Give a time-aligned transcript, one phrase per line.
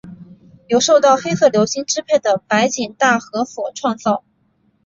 [0.67, 4.23] 由受到黑色流星支配的白井大和所创造。